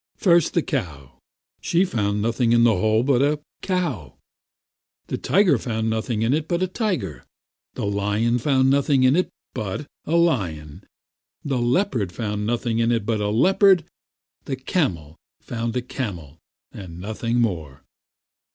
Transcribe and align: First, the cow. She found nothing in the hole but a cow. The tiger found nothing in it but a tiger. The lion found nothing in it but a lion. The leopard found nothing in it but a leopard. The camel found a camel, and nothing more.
First, 0.17 0.55
the 0.55 0.63
cow. 0.63 1.19
She 1.61 1.85
found 1.85 2.23
nothing 2.23 2.53
in 2.53 2.63
the 2.63 2.75
hole 2.75 3.03
but 3.03 3.21
a 3.21 3.39
cow. 3.61 4.15
The 5.09 5.19
tiger 5.19 5.59
found 5.59 5.91
nothing 5.91 6.23
in 6.23 6.33
it 6.33 6.47
but 6.47 6.63
a 6.63 6.67
tiger. 6.67 7.23
The 7.75 7.85
lion 7.85 8.39
found 8.39 8.71
nothing 8.71 9.03
in 9.03 9.15
it 9.15 9.29
but 9.53 9.85
a 10.07 10.15
lion. 10.15 10.85
The 11.45 11.59
leopard 11.59 12.11
found 12.11 12.47
nothing 12.47 12.79
in 12.79 12.91
it 12.91 13.05
but 13.05 13.21
a 13.21 13.29
leopard. 13.29 13.83
The 14.45 14.55
camel 14.55 15.17
found 15.39 15.75
a 15.77 15.83
camel, 15.83 16.39
and 16.71 16.99
nothing 16.99 17.39
more. 17.39 17.83